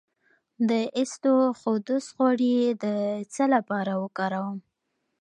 د 0.69 0.71
اسطوخودوس 1.01 2.05
غوړي 2.17 2.55
د 2.83 2.85
څه 3.33 3.43
لپاره 3.53 3.91
وکاروم؟ 4.03 4.57